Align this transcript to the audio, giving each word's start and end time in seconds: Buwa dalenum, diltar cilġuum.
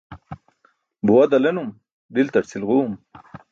Buwa 1.05 1.27
dalenum, 1.31 1.69
diltar 2.15 2.45
cilġuum. 2.53 2.93